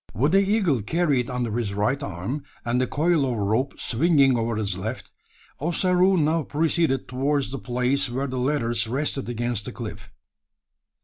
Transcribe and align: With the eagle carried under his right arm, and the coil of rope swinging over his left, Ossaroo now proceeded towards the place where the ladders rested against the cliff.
With 0.15 0.31
the 0.31 0.39
eagle 0.41 0.81
carried 0.81 1.29
under 1.29 1.55
his 1.55 1.75
right 1.75 2.01
arm, 2.01 2.43
and 2.65 2.81
the 2.81 2.87
coil 2.87 3.23
of 3.23 3.37
rope 3.37 3.75
swinging 3.79 4.35
over 4.35 4.55
his 4.55 4.75
left, 4.75 5.11
Ossaroo 5.59 6.17
now 6.17 6.41
proceeded 6.41 7.07
towards 7.07 7.51
the 7.51 7.59
place 7.59 8.09
where 8.09 8.25
the 8.25 8.39
ladders 8.39 8.87
rested 8.87 9.29
against 9.29 9.65
the 9.65 9.71
cliff. 9.71 10.09